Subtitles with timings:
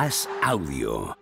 [0.00, 1.18] As Audio.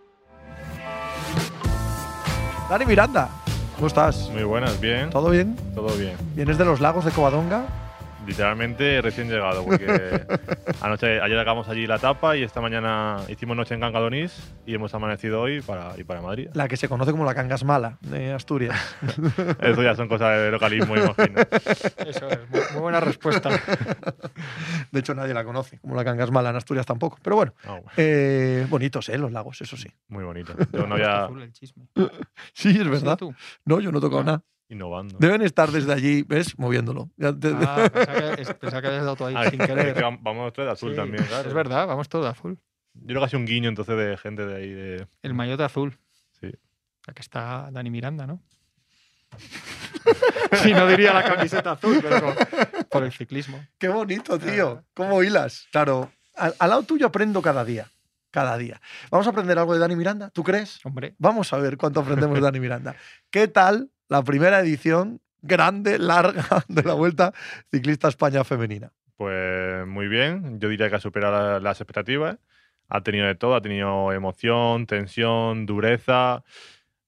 [2.69, 3.27] Dani Miranda,
[3.73, 4.29] ¿cómo estás?
[4.31, 5.09] Muy buenas, bien.
[5.09, 5.55] ¿Todo bien?
[5.73, 6.15] Todo bien.
[6.35, 7.65] ¿Vienes de los lagos de Covadonga?
[8.27, 9.87] Literalmente recién llegado, porque
[10.81, 14.93] anoche, ayer acabamos allí la etapa y esta mañana hicimos noche en Cangadonís y hemos
[14.93, 16.49] amanecido hoy para ir para Madrid.
[16.53, 18.77] La que se conoce como la Cangas Mala de Asturias.
[19.61, 21.39] Eso ya son cosas de localismo, imagino.
[22.05, 23.49] Eso es, muy, muy buena respuesta.
[24.91, 27.17] De hecho, nadie la conoce como la Cangas Mala en Asturias tampoco.
[27.23, 29.17] Pero bueno, Ah, bueno, eh, bonitos, ¿eh?
[29.17, 29.87] Los lagos, eso sí.
[30.09, 30.53] muy bonito.
[30.73, 31.87] Yo no había Azul el chisme.
[32.53, 33.19] Sí, es ¿Has verdad.
[33.63, 34.43] No, yo no he tocado nada.
[34.69, 35.17] Innovando.
[35.19, 36.57] Deben estar desde allí, ¿ves?
[36.59, 37.09] Moviéndolo.
[37.21, 37.89] Ah, pensaba
[38.35, 39.93] que, pensaba que habías dado tú ahí Ah, sin es querer.
[39.93, 41.47] que vam- vamos tres de azul Sí, también, claro.
[41.47, 42.59] Es verdad, vamos todos de azul.
[42.93, 45.07] Yo creo que ha sido un guiño entonces de gente de ahí de.
[45.21, 45.97] El maillot azul.
[46.39, 46.47] Sí.
[47.07, 48.41] Aquí está Dani Miranda, ¿no?
[50.63, 52.33] sí, no diría la camiseta azul, pero
[52.89, 53.63] por el ciclismo.
[53.77, 54.83] Qué bonito, tío.
[54.93, 55.67] ¿Cómo hilas?
[55.71, 57.87] Claro, al, al lado tuyo aprendo cada día.
[58.31, 58.81] Cada día.
[59.09, 60.29] ¿Vamos a aprender algo de Dani Miranda?
[60.29, 60.79] ¿Tú crees?
[60.85, 62.95] Hombre, Vamos a ver cuánto aprendemos de Dani Miranda.
[63.29, 67.33] ¿Qué tal la primera edición grande, larga, de la Vuelta
[67.71, 68.91] Ciclista España Femenina?
[69.15, 72.37] Pues muy bien, yo diría que ha superado la- las expectativas.
[72.89, 76.43] Ha tenido de todo, ha tenido emoción, tensión, dureza.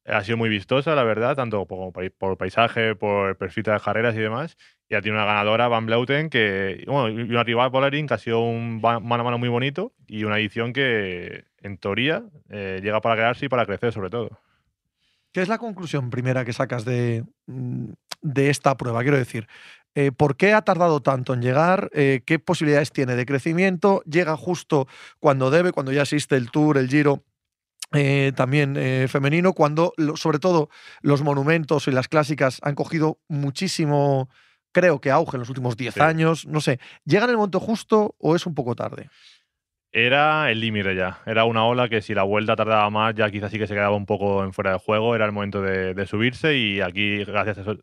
[0.06, 4.58] Ha sido muy vistosa, la verdad, tanto por, paisaje, por perfil de carreras y demás.
[4.90, 8.18] Y ha tenido una ganadora, Van Bleuten, que, bueno, y una rival, Bollering, que ha
[8.18, 13.02] sido un mano a mano muy bonito y una edición que, en teoría, eh, llega
[13.02, 14.40] para quedarse y para crecer, sobre todo.
[15.34, 17.92] ¿Qué es la conclusión primera que sacas de, mm,
[18.22, 19.02] de esta prueba?
[19.02, 19.48] Quiero decir,
[19.96, 21.90] eh, ¿por qué ha tardado tanto en llegar?
[21.94, 24.02] Eh, ¿Qué posibilidades tiene de crecimiento?
[24.06, 24.88] ¿Llega justo
[25.20, 27.24] cuando debe, cuando ya existe el Tour, el Giro?
[27.92, 30.70] eh, también eh, femenino, cuando lo- sobre todo
[31.02, 34.30] los monumentos y las clásicas han cogido muchísimo,
[34.72, 36.00] creo que auge en los últimos 10 Sí.
[36.00, 39.10] años, no sé, ¿llega en el momento justo o es un poco tarde?
[39.92, 41.20] Era el límite ya.
[41.26, 43.96] Era una ola que si la vuelta tardaba más, ya quizás sí que se quedaba
[43.96, 45.16] un poco en fuera de juego.
[45.16, 47.78] Era el momento de, subirse y aquí, gracias a eso,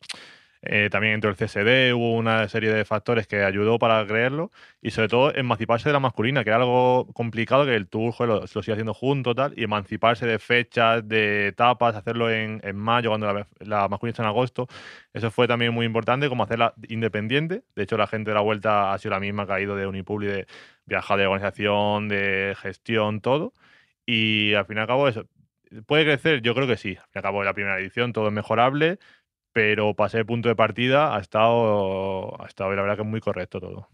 [0.68, 4.50] eh, también entró el CSD, hubo una serie de factores que ayudó para creerlo
[4.82, 8.28] y sobre todo emanciparse de la masculina, que era algo complicado que el Tour joder,
[8.28, 13.10] lo, lo sigue haciendo junto tal, y emanciparse de fechas, de etapas, hacerlo en, mayo
[13.10, 14.66] cuando la, masculina está en agosto.
[15.12, 17.62] Eso fue también muy importante, como hacerla independiente.
[17.76, 20.26] De hecho, la gente de la vuelta ha sido la misma ha ido de Unipubli,
[20.26, 20.46] de
[20.86, 23.52] viajar de organización, de gestión, todo.
[24.06, 25.26] Y al fin y al cabo, eso.
[25.86, 26.42] ¿Puede crecer?
[26.42, 26.96] Yo creo que sí.
[26.96, 28.98] Al fin y al cabo, la primera edición, todo es mejorable,
[29.52, 33.60] pero para ser punto de partida ha estado, ha estado la verdad que muy correcto
[33.60, 33.88] todo.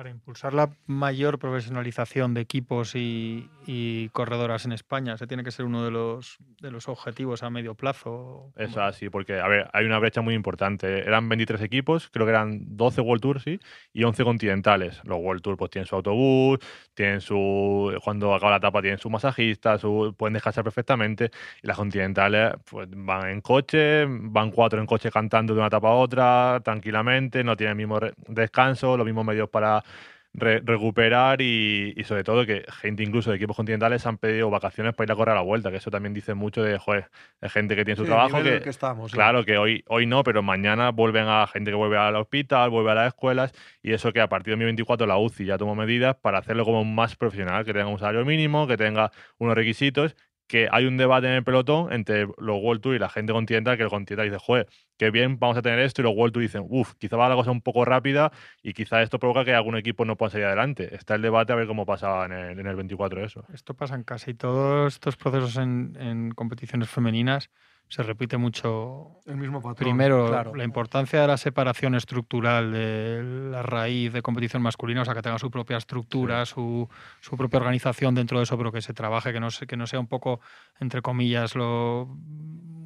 [0.00, 5.50] Para impulsar la mayor profesionalización de equipos y, y corredoras en España, ese tiene que
[5.50, 8.50] ser uno de los, de los objetivos a medio plazo.
[8.56, 11.00] Es así, porque, a ver, hay una brecha muy importante.
[11.00, 13.60] Eran 23 equipos, creo que eran 12 World Tours, sí,
[13.92, 15.02] y 11 continentales.
[15.04, 16.60] Los World Tour pues tienen su autobús,
[16.94, 17.94] tienen su...
[18.02, 21.30] Cuando acaba la etapa tienen su masajista, su, pueden descansar perfectamente.
[21.62, 25.90] Y las continentales pues van en coche, van cuatro en coche cantando de una etapa
[25.90, 29.84] a otra, tranquilamente, no tienen el mismo descanso, los mismos medios para
[30.32, 34.94] re- recuperar y, y sobre todo que gente incluso de equipos continentales han pedido vacaciones
[34.94, 37.48] para ir a correr a la vuelta, que eso también dice mucho de, joder, de
[37.48, 39.16] gente que tiene su Sí, trabajo que, estamos, sí.
[39.16, 42.92] Claro que hoy, hoy no, pero mañana vuelven a gente que vuelve al hospital, vuelve
[42.92, 43.52] a las escuelas,
[43.82, 46.84] y eso que a partir de 2024 la UCI ya tomó medidas para hacerlo como
[46.84, 50.14] más profesional, que tenga un salario mínimo, que tenga unos requisitos,
[50.50, 53.76] que hay un debate en el pelotón entre los World Tour y la gente continental,
[53.76, 54.66] que el continental dice, joder,
[54.96, 57.36] qué bien vamos a tener esto, y los World Tour dicen, uff, quizá va la
[57.36, 60.92] cosa un poco rápida y quizá esto provoca que algún equipo no pueda salir adelante.
[60.92, 63.44] Está el debate a ver cómo pasa en el, en el 24 eso.
[63.54, 67.48] Esto pasa en casi todos estos procesos en, en competiciones femeninas.
[67.90, 69.74] Se repite mucho El mismo patrón.
[69.74, 70.54] Primero, claro.
[70.54, 75.22] la importancia de la separación estructural de la raíz de competición masculina, o sea, que
[75.22, 76.88] tenga su propia estructura, su,
[77.20, 79.98] su propia organización dentro de eso, pero que se trabaje, que no, que no sea
[79.98, 80.40] un poco,
[80.78, 82.04] entre comillas, lo,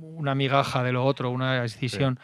[0.01, 2.19] una migaja de lo otro, una decisión.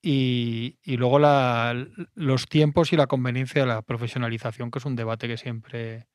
[0.00, 1.74] Y, y luego la-
[2.14, 6.06] los tiempos y la conveniencia de la profesionalización, que es un debate que siempre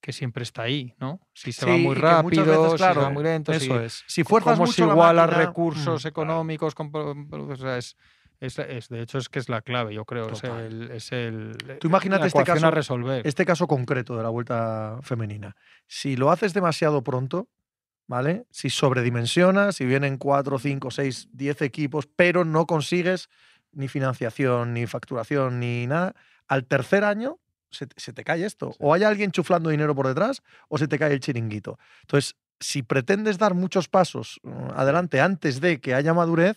[0.00, 1.20] que siempre está ahí, ¿no?
[1.34, 4.04] Si se va muy rápido, veces, si se va claro, muy lento, si, Eso es.
[4.06, 7.96] Si fuerzas cómo mucho se la iguala máquina, recursos mm, económicos, con o sea, es,
[8.40, 11.56] es, es- de hecho es que es la clave, yo creo, es el, es el
[11.80, 13.26] Tú imagínate este a caso- resolver.
[13.26, 15.56] este caso concreto de la vuelta femenina.
[15.88, 17.48] Si lo haces demasiado pronto,
[18.06, 18.46] ¿vale?
[18.50, 23.28] Si sobredimensionas, si vienen 4, 5, 6, 10 equipos, pero no consigues
[23.72, 26.14] ni financiación, ni facturación, ni nada,
[26.46, 27.38] al tercer año
[27.70, 28.74] se, te- se te cae esto.
[28.78, 31.78] O hay alguien chuflando dinero por detrás o se te cae el chiringuito.
[32.02, 36.56] Entonces, si pretendes dar muchos pasos mm, adelante antes de que haya madurez,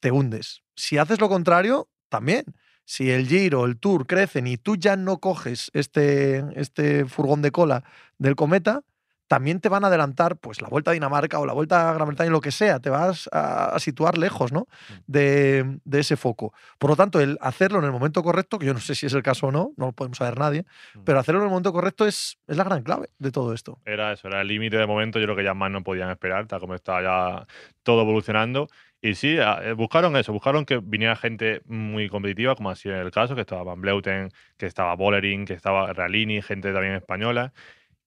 [0.00, 0.62] te hundes.
[0.76, 2.44] Si haces lo contrario, también.
[2.84, 7.50] Si el Giro, el Tour crecen y tú ya no coges este, este furgón de
[7.50, 7.84] cola
[8.16, 8.82] del cometa,
[9.28, 12.08] también te van a adelantar pues la vuelta a Dinamarca o la vuelta a Gran
[12.08, 14.60] Bretaña, lo que sea, te vas a, a situar lejos ¿no?
[14.60, 14.94] Mm.
[15.06, 16.52] de, de ese foco.
[16.78, 19.12] Por lo tanto, el hacerlo en el momento correcto, que yo no sé si es
[19.12, 20.64] el caso o no, no lo podemos saber nadie,
[20.94, 21.00] Mm.
[21.04, 23.78] pero hacerlo en el momento correcto es, es la gran clave de todo esto.
[23.84, 25.18] Era eso, era el límite de momento.
[25.18, 27.46] Yo creo que ya más no podían esperar, tal como estaba ya
[27.82, 28.68] todo evolucionando.
[29.00, 33.10] Y sí, eh, buscaron eso, buscaron que viniera gente muy competitiva, como ha sido el
[33.12, 37.52] caso, que estaba Van Bleuten, que estaba Bollering, que estaba Realini, gente también española,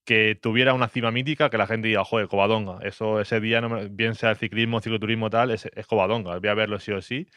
[0.05, 3.69] que tuviera una cima mítica, que la gente diga, joder, Covadonga, eso ese día, no
[3.69, 7.01] me- bien sea el ciclismo, cicloturismo tal, es, es Covadonga, voy a verlo sí o
[7.01, 7.27] sí.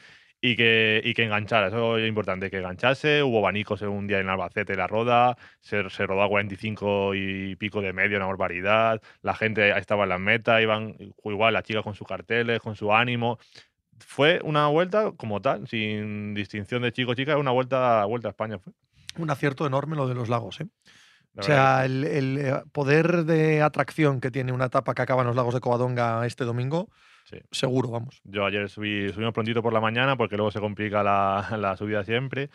[0.40, 3.22] Y que, y que enganchara, eso es importante, que enganchase.
[3.22, 7.56] Hubo abanicos en un día en Albacete, la roda, se, se rodó a 45 y
[7.56, 9.00] pico de medio, una barbaridad.
[9.22, 12.92] La gente estaba en las metas, iban igual las chicas con sus carteles, con su
[12.92, 13.38] ánimo.
[14.00, 18.58] Fue una vuelta como tal, sin distinción de chico chica, una vuelta, vuelta a España.
[18.58, 18.74] Fue,
[19.16, 20.60] Un acierto enorme lo de los lagos.
[20.60, 20.66] ¿eh?
[21.34, 25.22] La O sea, el, el, eh, poder de atracción que tiene una etapa que acaba
[25.22, 26.88] en los lagos de Covadonga este domingo,
[27.24, 27.38] Sí.
[27.50, 28.20] seguro, vamos.
[28.24, 32.04] Yo ayer subí, subimos prontito por la mañana porque luego se complica la, la subida
[32.04, 32.50] siempre.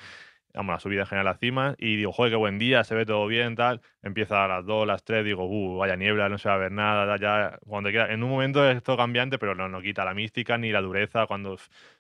[0.54, 1.76] Vamos, la subida en general a la cima.
[1.78, 3.82] Y digo, joder, qué buen día, se ve todo bien, tal.
[4.02, 6.72] Empieza a las 2, las 3, digo, uh, vaya niebla, no se va a ver
[6.72, 7.18] nada.
[7.18, 10.58] Ya, cuando queda, en un momento es todo cambiante, pero no, no quita la mística
[10.58, 11.28] ni la dureza.
[11.28, 11.58] Cuando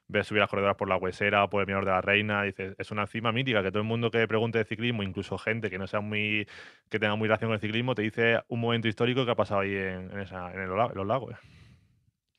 [0.07, 2.75] ves subir las corredoras por la Huesera o por el Mirador de la Reina, dices,
[2.79, 5.77] es una cima mítica que todo el mundo que pregunte de ciclismo, incluso gente que
[5.77, 6.47] no sea muy,
[6.89, 9.61] que tenga muy relación con el ciclismo, te dice un momento histórico que ha pasado
[9.61, 11.35] ahí en, en esa, en, el en los lagos.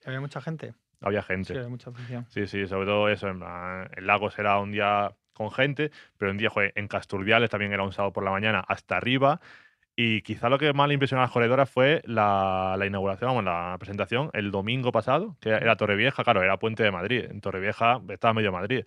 [0.05, 0.75] Había mucha gente.
[1.01, 1.57] Había Sí, gente.
[1.57, 2.27] había mucha afición.
[2.29, 3.29] Sí, sí, sobre todo eso.
[3.29, 7.49] En plan, el lago será un día con gente, pero un día, joder, en Casturdiales
[7.49, 9.41] también era un sábado por la mañana hasta arriba.
[10.03, 13.45] Y quizá lo que más le impresionó a las corredoras fue la, la inauguración, vamos,
[13.45, 17.27] la presentación el domingo pasado, que era Torrevieja, claro, era Puente de Madrid.
[17.29, 18.87] En Torrevieja estaba medio Madrid.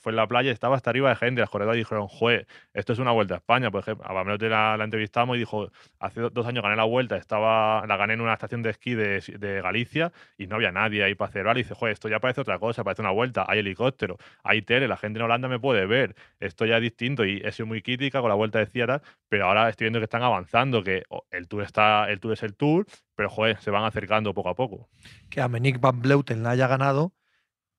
[0.00, 1.42] Fue en la playa, estaba hasta arriba de gente.
[1.42, 3.70] Las corredoras dijeron, joder, esto es una vuelta a España.
[3.70, 6.84] Por ejemplo, a Bamlote la, la entrevistamos y dijo, hace do- dos años gané la
[6.84, 10.72] vuelta, estaba, la gané en una estación de esquí de, de Galicia y no había
[10.72, 11.58] nadie ahí para celebrar.
[11.58, 13.44] Y dice, joder, esto ya parece otra cosa, parece una vuelta.
[13.46, 16.14] Hay helicóptero, hay tele, la gente en Holanda me puede ver.
[16.40, 19.44] Esto ya es distinto y he sido muy crítica con la vuelta de Ciara, pero
[19.46, 20.53] ahora estoy viendo que están avanzando,
[20.84, 22.86] que el tour está, el tour es el tour,
[23.16, 24.88] pero joder, se van acercando poco a poco.
[25.28, 27.12] Que a Menick Van Bleuten la haya ganado,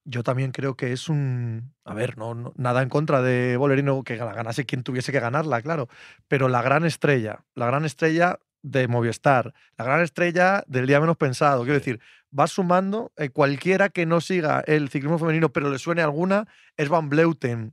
[0.03, 1.73] yo también creo que es un.
[1.85, 5.61] A ver, no- nada en contra de Bolerino que la ganase quien tuviese que ganarla,
[5.61, 5.87] claro.
[6.27, 11.17] Pero la gran estrella, la gran estrella de Movistar, la gran estrella del día menos
[11.17, 11.63] pensado.
[11.63, 11.99] Quiero decir,
[12.37, 16.45] va sumando eh, cualquiera que no siga el ciclismo femenino, pero le suene alguna,
[16.77, 17.71] es Van Bleuten.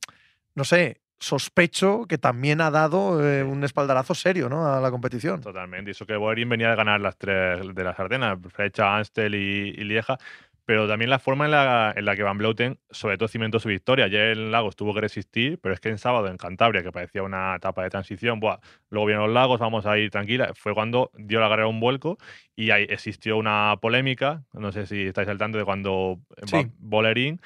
[0.55, 4.67] No sé, sospecho que también ha dado eh, un espaldarazo serio ¿no?
[4.67, 5.41] a la competición.
[5.41, 5.91] Totalmente.
[5.91, 9.69] Y eso que Boerin venía de ganar las tres de las Ardenas, Frecha, Anstel y,
[9.71, 10.19] y Lieja.
[10.65, 13.69] Pero también la forma en la, en la que Van Bleuten, sobre todo, cimentó su
[13.69, 14.05] victoria.
[14.05, 17.25] Ayer en Lagos tuvo que resistir, pero es que en sábado en Cantabria, que parecía
[17.25, 18.59] una etapa de transición, buah,
[18.89, 20.53] luego vienen los Lagos, vamos a ir tranquila.
[20.55, 22.17] Fue cuando dio la carrera un vuelco
[22.55, 24.45] y ahí existió una polémica.
[24.53, 26.69] No sé si estáis al tanto de cuando Sí.
[26.79, 27.41] Bolerín,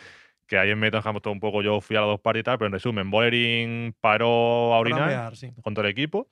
[0.46, 2.44] que ahí en Meta dejamos todo un poco, yo fui a las dos partes y
[2.44, 5.50] tal, pero en resumen, Bolerín paró a orinar mear, sí.
[5.62, 6.28] con todo el equipo.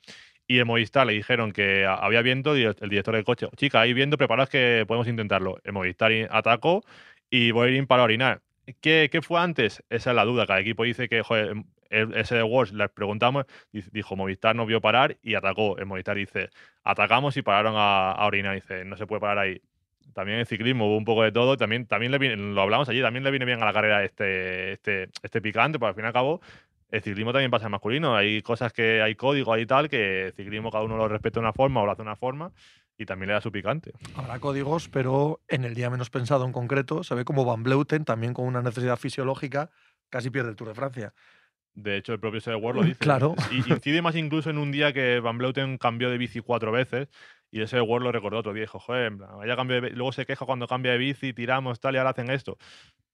[0.47, 3.47] Y en Movistar le dijeron que a- había viento y el el director del coche,
[3.57, 5.57] chica, hay viento, preparaos que podemos intentarlo.
[5.63, 6.83] En Movistar atacó
[7.29, 8.41] y Boerin para orinar.
[8.81, 9.83] ¿Qué, ¿Qué fue antes?
[9.89, 10.45] Esa es la duda.
[10.45, 14.65] Cada equipo dice que, joder, em, el- ese de Wars, les preguntamos, dijo Movistar no
[14.67, 15.79] vio parar y atacó.
[15.79, 16.49] En Movistar dice,
[16.83, 18.53] atacamos y pararon a, a orinar.
[18.55, 19.61] Dice, no se puede parar ahí.
[20.15, 21.57] También en ciclismo hubo un poco de todo.
[21.57, 24.71] También, también le viene- lo hablamos allí, también le viene bien a la carrera este,
[24.71, 26.41] este, este picante, porque al fin y al cabo
[26.89, 28.15] el ciclismo también pasa en masculino.
[28.15, 31.45] Hay cosas que hay código, hay tal, que el ciclismo cada uno lo respeta de
[31.45, 32.51] una forma o lo hace de una forma
[32.97, 33.91] y también le da su picante.
[34.15, 38.05] Habrá códigos, pero en el día menos pensado en concreto, se ve como Van Bleuten,
[38.05, 39.69] también con una necesidad fisiológica,
[40.09, 41.13] casi pierde el Tour de Francia.
[41.73, 42.99] De hecho, el propio Sede World lo dice.
[42.99, 43.35] Claro.
[43.51, 47.09] Y incide más incluso en un día que Van Bleuten cambió de bici cuatro veces
[47.55, 48.63] y ese World lo recordó otro día.
[48.63, 49.95] Dijo, joder, vaya cambio de bi-".
[49.95, 52.57] luego se queja cuando cambia de bici, tiramos, tal, y ahora hacen esto.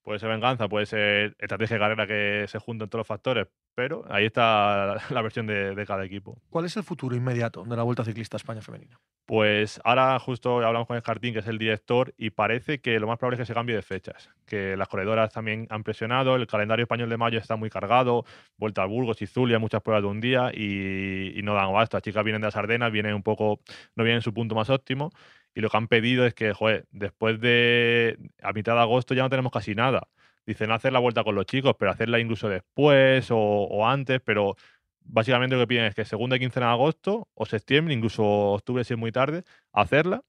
[0.03, 4.03] Puede ser venganza, puede ser estrategia de carrera que se juntan todos los factores, pero
[4.09, 6.41] ahí está la versión de, de cada equipo.
[6.49, 8.99] ¿Cuál es el futuro inmediato de la Vuelta Ciclista a España Femenina?
[9.25, 13.07] Pues ahora justo hablamos con el Jardín, que es el director, y parece que lo
[13.07, 14.29] más probable es que se cambie de fechas.
[14.45, 18.25] Que las corredoras también han presionado, el calendario español de mayo está muy cargado,
[18.57, 21.95] vuelta a Burgos y Zulia, muchas pruebas de un día y, y no dan abasto.
[21.95, 23.61] Las chicas vienen de las Ardenas, vienen un poco,
[23.95, 25.11] no vienen en su punto más óptimo,
[25.53, 26.53] y lo que han pedido es que,
[26.91, 30.07] después de a mitad de agosto ya no tenemos casi nada.
[30.45, 34.55] Dicen hacer la vuelta con los chicos, pero hacerla incluso después o, o antes, pero
[35.01, 38.93] básicamente lo que piden es que segunda quincena de agosto o septiembre, incluso octubre si
[38.93, 40.23] es muy tarde, hacerla.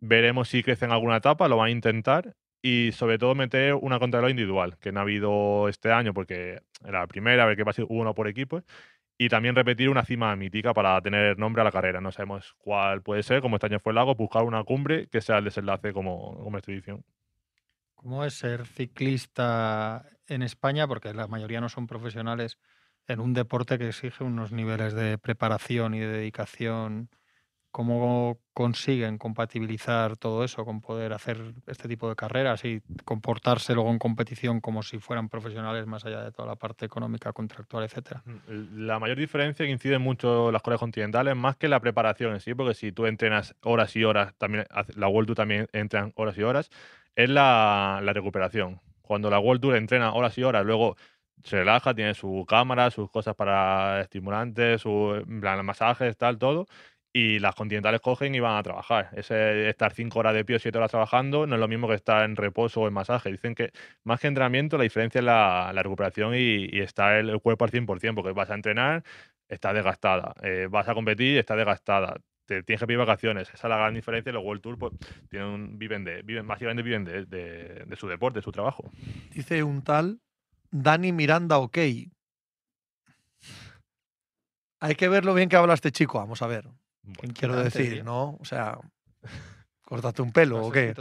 [0.00, 2.34] Veremos si crece en alguna etapa, lo van a intentar.
[2.64, 7.00] Y sobre todo meter una contrarreloj individual, que no ha habido este año porque era
[7.00, 8.62] la primera, a ver qué pasa, hubo uno por equipo.
[9.24, 12.00] Y también repetir una cima mítica para tener nombre a la carrera.
[12.00, 15.20] No sabemos cuál puede ser, como este año fue el lago, buscar una cumbre que
[15.20, 17.04] sea el desenlace como, como expedición.
[17.94, 20.88] ¿Cómo es ser ciclista en España?
[20.88, 22.58] Porque la mayoría no son profesionales
[23.06, 27.10] en un deporte que exige unos niveles de preparación y de dedicación
[27.72, 33.90] ¿Cómo consiguen compatibilizar todo eso con poder hacer este tipo de carreras y comportarse luego
[33.90, 38.22] en competición como si fueran profesionales más allá de toda la parte económica, contractual, etcétera?
[38.46, 42.54] La mayor diferencia que inciden mucho las colas continentales más que la preparación en sí,
[42.54, 46.42] porque si tú entrenas horas y horas, también la World Tour también entran horas y
[46.42, 46.70] horas,
[47.16, 48.80] es la, la recuperación.
[49.00, 50.96] Cuando la World Tour entrena horas y horas, luego
[51.42, 56.66] se relaja, tiene su cámara, sus cosas para estimulantes, sus masajes, tal, todo
[57.12, 59.10] y las continentales cogen y van a trabajar.
[59.14, 61.94] Ese estar cinco horas de pie o siete horas trabajando no es lo mismo que
[61.94, 63.30] estar en reposo o en masaje.
[63.30, 63.72] Dicen que
[64.04, 68.14] más que entrenamiento, la diferencia es la, recuperación y, y estar el, cuerpo al 100%,
[68.14, 69.04] porque vas a entrenar,
[69.48, 70.34] está desgastada.
[70.42, 72.16] Eh, vas a competir, está desgastada.
[72.46, 73.48] Te, tienes que pedir vacaciones.
[73.48, 74.32] Esa es la gran diferencia.
[74.32, 74.92] Los World Tour pues,
[75.30, 78.90] viven, de, viven, básicamente viven de, de, de su deporte, de su trabajo.
[79.34, 80.20] Dice un tal
[80.70, 81.78] Dani Miranda OK.
[84.80, 86.18] Hay que ver lo bien que habla este chico.
[86.18, 86.64] Vamos a ver.
[87.34, 88.36] Quiero decir, ¿no?
[88.40, 88.78] O sea,
[89.84, 90.94] ¿cortaste un pelo o qué?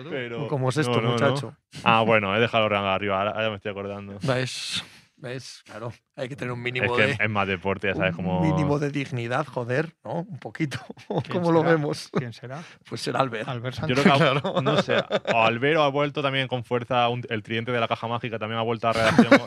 [0.50, 1.56] ¿Cómo es esto, muchacho?
[1.84, 4.18] Ah, bueno, he dejado el arriba, ahora, me estoy acordando.
[4.24, 4.84] ¿Ves?
[5.22, 5.62] ¿Ves?
[5.66, 8.42] Claro, hay que tener un mínimo es que Es más deporte, ya sabes cómo.
[8.42, 10.22] Mínimo de dignidad, joder, ¿no?
[10.22, 10.80] Un poquito.
[11.32, 12.10] ¿Cómo lo vemos?
[12.12, 12.64] ¿Quién será?
[12.90, 13.48] Pues será Albert.
[13.48, 14.10] Albert Yo creo que,
[14.42, 14.62] claro.
[14.64, 14.98] no sé,
[15.32, 18.64] o Albert ha vuelto también con fuerza, el tridente de la caja mágica también ha
[18.64, 19.42] vuelto a redacción.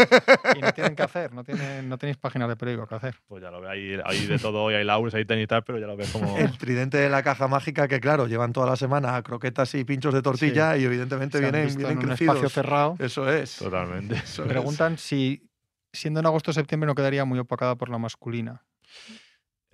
[0.56, 3.16] y no tienen que hacer, no, tienen, no tenéis páginas de periódico que hacer.
[3.26, 3.68] Pues ya lo ve
[4.04, 6.38] hay de todo, hay laures, hay tenis y tal, pero ya lo ves como.
[6.38, 10.14] El tridente de la caja mágica, que claro, llevan toda la semana croquetas y pinchos
[10.14, 12.36] de tortilla y evidentemente vienen, vienen en crecidos.
[12.36, 12.96] Un espacio cerrado.
[13.00, 13.56] Eso es.
[13.56, 14.14] Totalmente.
[14.14, 15.50] Eso Preguntan si
[15.94, 18.62] siendo en agosto o septiembre no quedaría muy opacada por la masculina.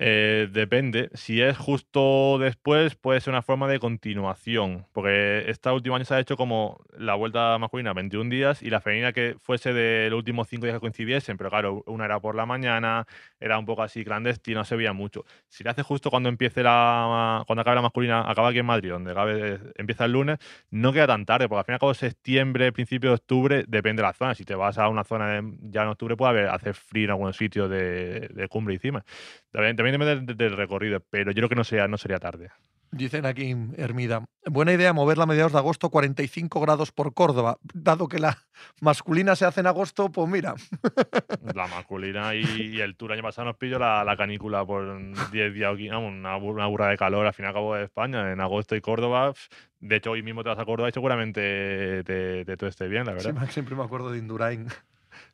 [0.02, 1.10] Eh, depende.
[1.12, 4.86] Si es justo después, puede ser una forma de continuación.
[4.94, 8.80] Porque esta última año se ha hecho como la vuelta masculina 21 días y la
[8.80, 11.36] femenina que fuese de los últimos 5 días que coincidiesen.
[11.36, 13.06] Pero claro, una era por la mañana,
[13.38, 15.26] era un poco así clandestino, no se veía mucho.
[15.48, 17.44] Si le hace justo cuando empiece la.
[17.46, 20.38] cuando acabe la masculina, acaba aquí en Madrid, donde empieza el lunes,
[20.70, 24.14] no queda tan tarde, porque al fin y septiembre, principio de octubre, depende de la
[24.14, 24.34] zona.
[24.34, 27.34] Si te vas a una zona ya en octubre, puede haber, hacer frío en algún
[27.34, 29.04] sitio de, de cumbre encima.
[29.52, 32.50] También, depende del, recorrido, pero yo creo que no, sea, no sería tarde.
[32.92, 37.58] Dicen aquí, Hermida, buena idea moverla a mediados de agosto, 45 grados por Córdoba.
[37.72, 38.38] Dado que la
[38.80, 40.54] masculina se hace en agosto, pues mira.
[41.54, 46.36] La masculina y, el Tour año pasado nos pilló la, canícula por 10 días, una,
[46.36, 49.34] una burra de calor al fin y al cabo de España, en agosto y Córdoba.
[49.78, 53.12] De hecho, hoy mismo te vas a Córdoba y seguramente te, te, esté bien, la
[53.12, 53.34] verdad.
[53.50, 54.66] siempre me acuerdo de Indurain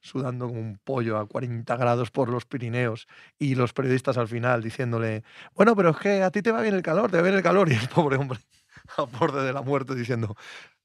[0.00, 3.06] sudando como un pollo a 40 grados por los Pirineos
[3.38, 5.24] y los periodistas al final diciéndole,
[5.54, 7.42] bueno, pero es que a ti te va bien el calor, te va bien el
[7.42, 8.38] calor y el pobre hombre
[8.96, 10.36] a borde de la muerte diciendo,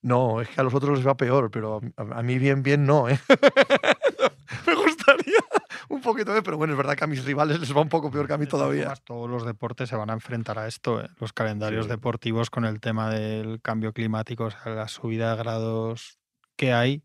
[0.02, 3.08] no, es que a los otros les va peor, pero a, mí bien, bien no.
[3.10, 3.20] ¿eh?
[4.68, 5.38] Me gustaría
[5.90, 8.10] un poquito, de, pero bueno, es verdad que a mis rivales les va un poco
[8.12, 8.94] peor que a mí todavía.
[9.04, 11.10] todos los deportes se van a enfrentar a esto, ¿eh?
[11.20, 16.20] los calendarios deportivos con el tema del cambio climático, o sea, la subida de grados
[16.56, 17.04] que hay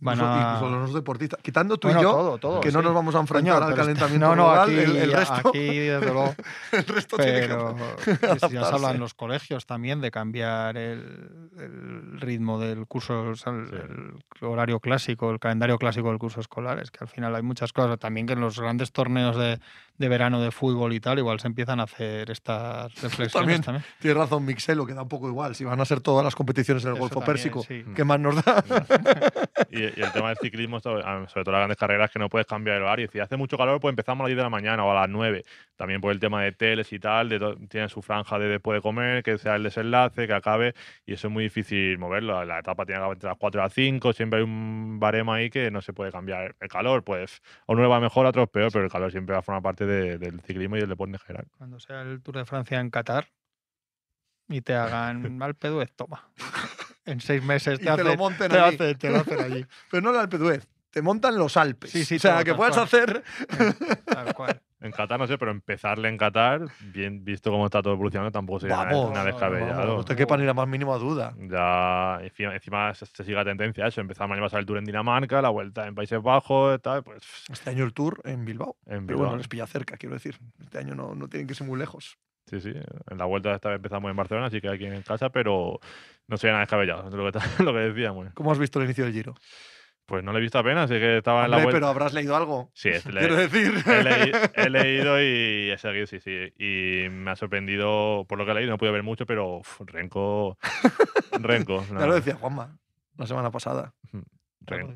[0.00, 1.40] incluso, los deportistas.
[1.42, 4.68] Quitando tú y yo, que no nos vamos a enfrentar al calentamiento no, no, global,
[4.68, 6.34] aquí, el, resto, aquí desde luego.
[6.72, 7.74] el resto pero
[8.04, 12.86] tiene que ya se habla en los colegios también de cambiar el, el ritmo del
[12.86, 16.78] curso, el, horario clásico, el calendario clásico del curso escolar.
[16.78, 17.98] Es que al final hay muchas cosas.
[17.98, 19.58] También que en los grandes torneos de,
[19.98, 23.84] de verano de fútbol y tal, igual se empiezan a hacer estas reflexiones también.
[24.00, 25.54] Tiene razón Mixelo, que da un poco igual.
[25.54, 28.64] Si van a ser todas las competiciones en el Golfo Pérsico, ¿qué más nos da?
[29.70, 32.82] y, el tema del ciclismo, sobre todo las grandes carreras, que no puedes cambiar el
[32.82, 33.08] horario.
[33.12, 35.08] Si hace mucho calor, pues empezamos a las 10 de la mañana o a las
[35.08, 35.44] 9.
[35.76, 38.82] También por el tema de teles y tal, de tiene su franja de después de
[38.82, 40.74] comer, que sea el desenlace, que acabe,
[41.04, 42.44] y eso es muy difícil moverlo.
[42.44, 45.32] La etapa tiene que acabar entre las 4 y las 5, siempre hay un baremo
[45.32, 46.54] ahí que no se puede cambiar.
[46.60, 49.34] El calor, pues, a uno le va mejor, a otros peor, pero el calor siempre
[49.34, 51.48] va a formar parte del ciclismo y del deporte en general.
[51.56, 53.28] Cuando sea el Tour de Francia en Qatar
[54.48, 56.28] y te hagan Alpe d'Huez, toma.
[57.04, 58.94] En seis meses te, te, lo monten te, allí.
[58.96, 59.66] te lo hacen allí.
[59.90, 61.90] Pero no el Alpe d'Huez, te montan los Alpes.
[61.90, 63.22] Sí, sí, o sea, que puedes hacer.
[64.04, 64.60] Tal cual.
[64.86, 68.60] En Qatar no sé, pero empezarle en Qatar, bien visto cómo está todo evolucionando, tampoco
[68.60, 69.96] sería vamos, nada descabellado.
[69.96, 71.34] No te quepa ni la más mínima duda.
[71.38, 74.00] Ya, encima, se, sigue la tendencia a eso.
[74.00, 77.22] Empezamos a pasar el Tour en Dinamarca, la vuelta en Países Bajos, tal, pues...
[77.50, 78.76] Este año el Tour en Bilbao.
[78.86, 79.06] En Bilbao.
[79.06, 80.38] Pero bueno, les pilla cerca, quiero decir.
[80.62, 82.18] Este año no, no tienen que ser muy lejos.
[82.46, 82.72] Sí, sí.
[83.10, 85.80] En la vuelta esta vez empezamos en Barcelona, así que aquí en casa, pero
[86.28, 88.28] no sería nada descabellado, lo que, lo que decíamos.
[88.34, 89.34] ¿Cómo has visto el inicio del Giro?
[90.06, 91.72] Pues no le he visto apenas, así que estaba en la vuelta.
[91.72, 92.70] pero habrás leído algo.
[92.74, 93.72] Sí, es- le- Quiero decir.
[93.86, 96.52] he, leí- he leído y he seguido, sí, sí.
[96.58, 99.80] Y me ha sorprendido por lo que he leído, no pude ver mucho, pero uf,
[99.84, 100.56] Renko.
[101.40, 101.84] Renko.
[101.90, 102.78] no, Ya lo decía Juanma
[103.16, 103.94] la semana pasada.
[104.68, 104.94] Lo.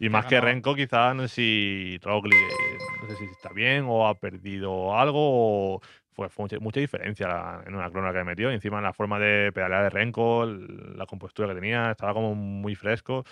[0.00, 0.40] Y más que.
[0.40, 4.96] Renko, quizás no sé si Roglic, eh, no sé si está bien o ha perdido
[4.96, 5.74] algo.
[5.76, 5.80] O
[6.12, 8.50] fue, fue mucha, mucha diferencia en una clona que metió.
[8.50, 12.34] Y encima en la forma de pedalear de Renko, la compostura que tenía, estaba como
[12.34, 13.24] muy fresco.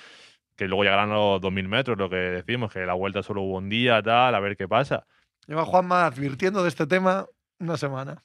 [0.57, 3.69] Que luego llegarán los 2000 metros, lo que decimos, que la vuelta solo hubo un
[3.69, 5.07] día, tal, a ver qué pasa.
[5.47, 7.27] Lleva Juanma advirtiendo de este tema
[7.59, 8.23] una semana.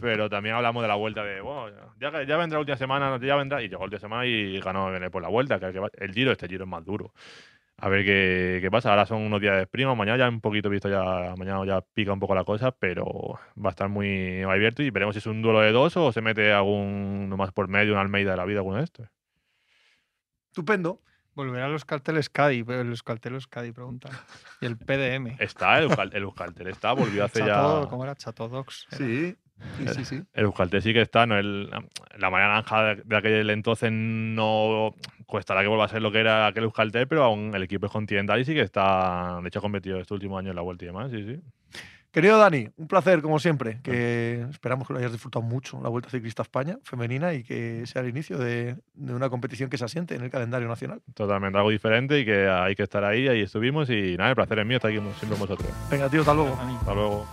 [0.00, 3.36] Pero también hablamos de la vuelta de, bueno, ya, ya vendrá la última semana, ya
[3.36, 3.62] vendrá.
[3.62, 5.58] Y llegó la última semana y ganó Benet por la vuelta.
[5.58, 7.12] Que, el giro, este giro es más duro.
[7.78, 8.90] A ver qué, qué pasa.
[8.90, 9.94] Ahora son unos días de prima.
[9.94, 13.68] Mañana ya un poquito visto, ya mañana ya pica un poco la cosa, pero va
[13.68, 16.52] a estar muy abierto y veremos si es un duelo de dos o se mete
[16.52, 19.08] algún más por medio, un Almeida de la vida, alguno de estos.
[20.48, 21.02] Estupendo.
[21.36, 24.10] Volverán los carteles Cádiz, pero los carteles Cádiz preguntan.
[24.60, 25.36] Y el PDM.
[25.38, 27.88] Está el, el Euskaltel, está, volvió hace Chato- ya.
[27.90, 28.14] ¿Cómo era?
[28.16, 28.86] Chatodox.
[28.90, 28.98] era.
[28.98, 29.36] Sí.
[29.78, 30.22] Sí, sí, sí.
[30.34, 31.70] El Euskaltel sí que está, no el,
[32.18, 36.18] la María Naranja de, de aquel entonces no cuestará que vuelva a ser lo que
[36.20, 39.60] era aquel Euskaltel, pero aún el equipo es continental y sí que está, de hecho
[39.60, 41.40] ha competido este último año en la vuelta y demás, sí, sí.
[42.12, 43.80] Querido Dani, un placer como siempre.
[43.82, 47.86] Que esperamos que lo hayas disfrutado mucho la Vuelta Ciclista a España femenina y que
[47.86, 51.02] sea el inicio de, de una competición que se asiente en el calendario nacional.
[51.14, 54.58] Totalmente algo diferente y que hay que estar ahí, ahí estuvimos y nada, el placer
[54.58, 55.68] es mío estar aquí siempre con vosotros.
[55.90, 56.58] Venga, tío, hasta luego.
[56.80, 57.26] Hasta luego.